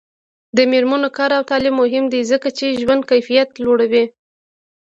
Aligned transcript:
د 0.57 0.59
میرمنو 0.71 1.09
کار 1.17 1.31
او 1.37 1.43
تعلیم 1.51 1.75
مهم 1.81 2.05
دی 2.13 2.21
ځکه 2.31 2.47
چې 2.57 2.77
ژوند 2.81 3.03
کیفیت 3.11 3.49
لوړوي. 3.63 4.05